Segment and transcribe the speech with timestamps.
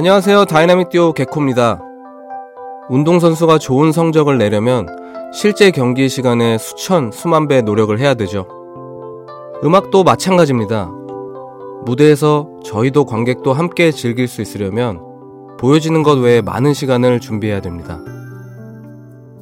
[0.00, 0.46] 안녕하세요.
[0.46, 1.78] 다이나믹 듀오 개코입니다.
[2.88, 4.86] 운동선수가 좋은 성적을 내려면
[5.30, 8.48] 실제 경기 시간에 수천, 수만 배 노력을 해야 되죠.
[9.62, 10.90] 음악도 마찬가지입니다.
[11.84, 15.02] 무대에서 저희도 관객도 함께 즐길 수 있으려면
[15.58, 18.00] 보여지는 것 외에 많은 시간을 준비해야 됩니다.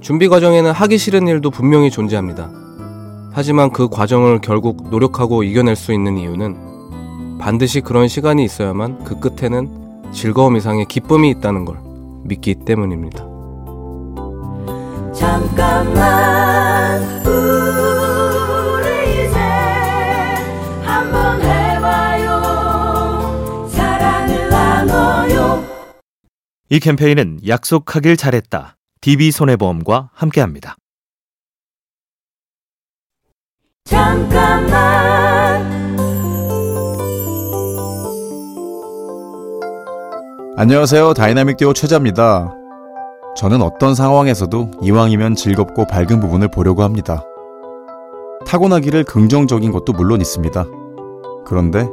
[0.00, 2.50] 준비 과정에는 하기 싫은 일도 분명히 존재합니다.
[3.32, 9.77] 하지만 그 과정을 결국 노력하고 이겨낼 수 있는 이유는 반드시 그런 시간이 있어야만 그 끝에는
[10.12, 11.78] 즐거움 이상의 기쁨이 있다는 걸
[12.24, 13.24] 믿기 때문입니다.
[15.14, 19.38] 잠깐만 우리 이제
[20.84, 22.40] 한번 해봐요
[23.68, 25.64] 사랑을 나눠요
[26.70, 30.76] 이 캠페인은 약속하길 잘했다 DB손해보험과 함께합니다.
[33.84, 35.27] 잠깐만
[40.60, 42.52] 안녕하세요 다이나믹 듀오 최자입니다.
[43.36, 47.22] 저는 어떤 상황에서도 이왕이면 즐겁고 밝은 부분을 보려고 합니다.
[48.44, 50.66] 타고나기를 긍정적인 것도 물론 있습니다.
[51.46, 51.86] 그런데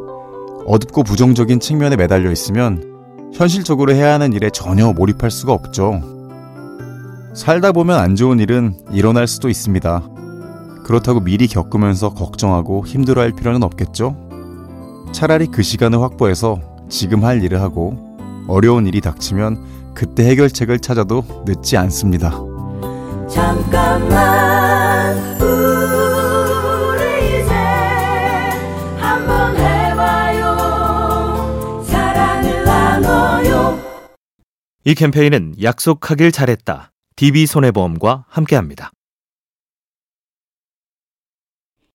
[0.66, 6.02] 어둡고 부정적인 측면에 매달려 있으면 현실적으로 해야 하는 일에 전혀 몰입할 수가 없죠.
[7.36, 10.02] 살다 보면 안 좋은 일은 일어날 수도 있습니다.
[10.84, 14.16] 그렇다고 미리 겪으면서 걱정하고 힘들어할 필요는 없겠죠?
[15.12, 18.05] 차라리 그 시간을 확보해서 지금 할 일을 하고
[18.48, 22.32] 어려운 일이 닥치면 그때 해결책을 찾아도 늦지 않습니다.
[23.30, 27.54] 잠깐만 우리 이제
[29.00, 30.56] 한번 해봐요
[31.84, 33.80] 사랑을 나눠요
[34.84, 38.92] 이 캠페인은 약속하길 잘했다 DB손해보험과 함께합니다.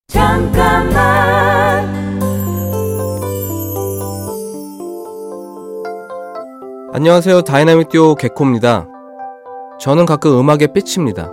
[0.09, 1.20] 잠깐만
[7.01, 7.41] 안녕하세요.
[7.41, 8.87] 다이나믹 듀오 개코입니다.
[9.81, 11.33] 저는 가끔 음악에 삐칩니다.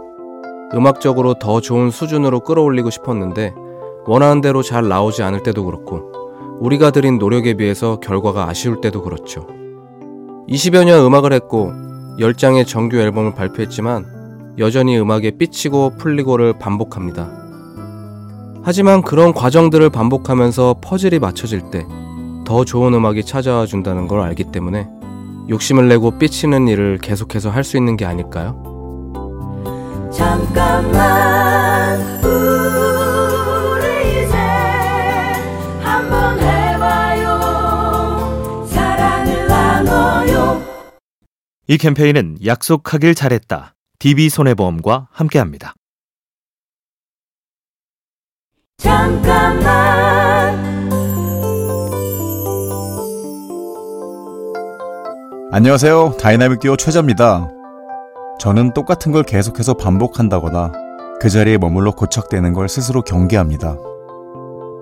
[0.74, 3.54] 음악적으로 더 좋은 수준으로 끌어올리고 싶었는데
[4.06, 6.10] 원하는 대로 잘 나오지 않을 때도 그렇고
[6.62, 9.46] 우리가 들인 노력에 비해서 결과가 아쉬울 때도 그렇죠.
[10.48, 11.74] 20여 년 음악을 했고
[12.18, 17.30] 10장의 정규 앨범을 발표했지만 여전히 음악에 삐치고 풀리고를 반복합니다.
[18.64, 21.86] 하지만 그런 과정들을 반복하면서 퍼즐이 맞춰질 때
[22.48, 24.88] 더 좋은 음악이 찾아와 준다는 걸 알기 때문에
[25.50, 28.62] 욕심을 내고 삐치는 일을 계속해서 할 수 있는 게 아닐까요?
[30.14, 34.38] 잠깐만 우리 이제
[35.82, 37.40] 한번 해봐요
[38.68, 40.62] 사랑을 나눠요
[41.68, 45.74] 이 캠페인은 약속하길 잘했다 DB손해보험과 함께합니다.
[48.78, 50.37] 잠깐만
[55.58, 56.18] 안녕하세요.
[56.22, 57.50] 다이나믹 듀오 최자입니다.
[58.38, 60.72] 저는 똑같은 걸 계속해서 반복한다거나
[61.20, 63.76] 그 자리에 머물러 고착되는 걸 스스로 경계합니다.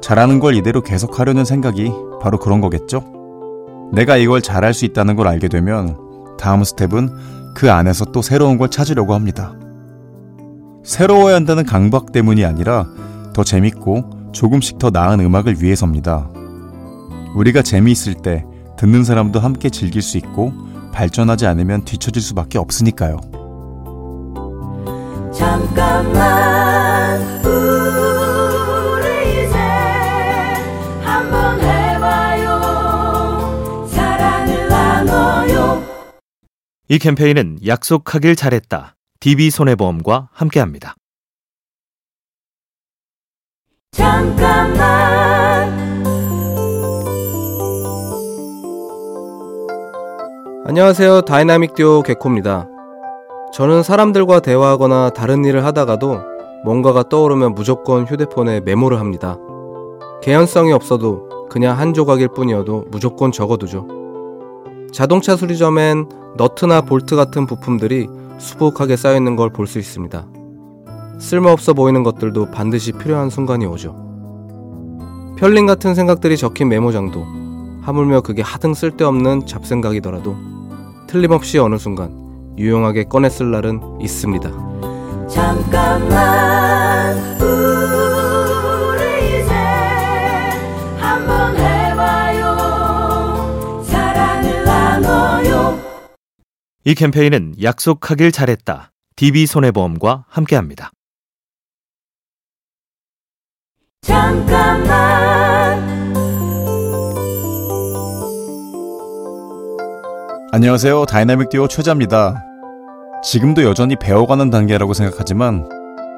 [0.02, 3.06] 잘하는 걸 이대로 계속하려는 생각이 바로 그런 거겠죠?
[3.94, 5.96] 내가 이걸 잘할 수 있다는 걸 알게 되면
[6.38, 9.54] 다음 스텝은 그 안에서 또 새로운 걸 찾으려고 합니다.
[10.84, 12.86] 새로워야 한다는 강박 때문이 아니라
[13.34, 16.30] 더 재밌고 조금씩 더 나은 음악을 위해서입니다.
[17.34, 18.44] 우리가 재미있을 때
[18.76, 20.65] 듣는 사람도 함께 즐길 수 있고
[20.96, 23.20] 발전하지 않으면 뒤처질 수밖에 없으니까요.
[25.34, 29.04] 잠깐만 우리
[29.44, 29.58] 이제
[31.04, 32.48] 한번 해봐요
[33.92, 35.84] 사랑을 나눠요
[36.88, 40.96] 이 캠페인은 약속하길 잘했다 DB손해보험과 함께합니다.
[43.92, 45.25] 잠깐만
[50.68, 51.22] 안녕하세요.
[51.22, 52.68] 다이나믹 듀오 개코입니다.
[53.54, 56.20] 저는 사람들과 대화하거나 다른 일을 하다가도
[56.64, 59.38] 뭔가가 떠오르면 무조건 휴대폰에 메모를 합니다.
[60.24, 63.88] 개연성이 없어도 그냥 한 조각일 뿐이어도 무조건 적어두죠.
[64.92, 68.08] 자동차 수리점엔 너트나 볼트 같은 부품들이
[68.40, 70.26] 수북하게 쌓여있는 걸 볼 수 있습니다.
[71.20, 73.96] 쓸모없어 보이는 것들도 반드시 필요한 순간이 오죠.
[75.38, 77.24] 편린 같은 생각들이 적힌 메모장도
[77.84, 80.36] 하물며 그게 하등 쓸데없는 잡생각이더라도
[81.16, 82.12] 틀림없이 어느 순간
[82.58, 84.50] 유용하게 꺼냈을 날은 있습니다.
[85.30, 89.54] 잠깐만 우리 이제
[91.00, 92.58] 한번 해봐요
[93.86, 95.80] 사랑을 나눠요
[96.84, 100.92] 이 캠페인은 약속하길 잘했다 DB손해보험과 함께합니다.
[104.02, 105.25] 잠깐만
[110.56, 111.04] 안녕하세요.
[111.08, 112.42] 다이나믹 듀오 최자입니다.
[113.26, 115.68] 지금도 여전히 배워가는 단계라고 생각하지만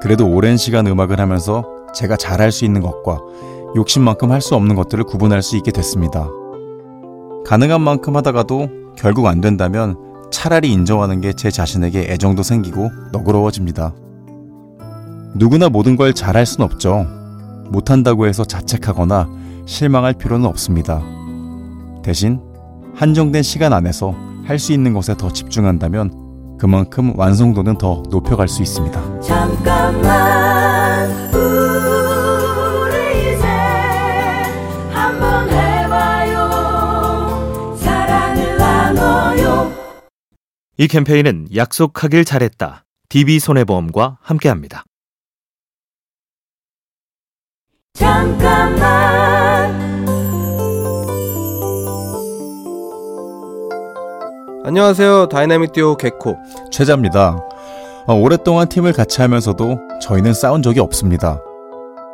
[0.00, 3.18] 그래도 오랜 시간 음악을 하면서 제가 잘할 수 있는 것과
[3.74, 6.28] 욕심만큼 할 수 없는 것들을 구분할 수 있게 됐습니다.
[7.46, 9.96] 가능한 만큼 하다가도 결국 안 된다면
[10.30, 13.92] 차라리 인정하는 게 제 자신에게 애정도 생기고 너그러워집니다.
[15.34, 17.08] 누구나 모든 걸 잘할 순 없죠.
[17.70, 19.28] 못한다고 해서 자책하거나
[19.66, 21.02] 실망할 필요는 없습니다.
[22.04, 22.40] 대신
[22.94, 29.20] 한정된 시간 안에서 할 수 있는 것에 더 집중한다면 그만큼 완성도는 더 높여갈 수 있습니다.
[29.20, 33.46] 잠깐만 우리 이제
[34.90, 36.48] 한번 해봐요
[37.76, 39.70] 사랑을 나눠요
[40.78, 42.84] 이 캠페인은 약속하길 잘했다.
[43.10, 44.84] DB손해보험과 함께합니다.
[47.92, 49.37] 잠깐만
[54.68, 55.30] 안녕하세요.
[55.30, 56.36] 다이나믹 듀오 개코.
[56.70, 57.42] 최자입니다.
[58.06, 61.40] 어, 오랫동안 팀을 같이 하면서도 저희는 싸운 적이 없습니다.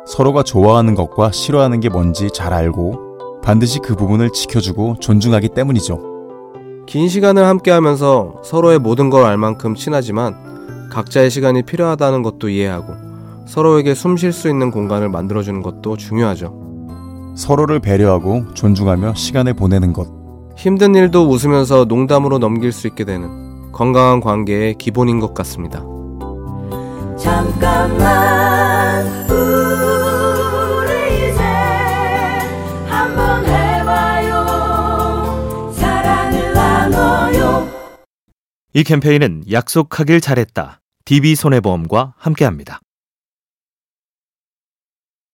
[0.07, 5.99] 서로가 좋아하는 것과 싫어하는 게 뭔지 잘 알고 반드시 그 부분을 지켜주고 존중하기 때문이죠.
[6.87, 12.93] 긴 시간을 함께 하면서 서로의 모든 걸 알 만큼 친하지만 각자의 시간이 필요하다는 것도 이해하고
[13.47, 16.53] 서로에게 숨 쉴 수 있는 공간을 만들어주는 것도 중요하죠.
[17.35, 20.07] 서로를 배려하고 존중하며 시간을 보내는 것.
[20.57, 25.79] 힘든 일도 웃으면서 농담으로 넘길 수 있게 되는 건강한 관계의 기본인 것 같습니다.
[27.17, 31.41] 잠깐만 우리 이제
[32.87, 34.45] 한번 해봐요
[35.73, 37.67] 사랑을 나눠요
[38.73, 40.79] 이 캠페인은 약속하길 잘했다.
[41.05, 42.79] DB손해보험과 함께합니다.